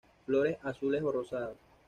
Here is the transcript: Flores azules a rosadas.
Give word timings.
Flores 0.25 0.57
azules 0.63 1.03
a 1.03 1.11
rosadas. 1.11 1.57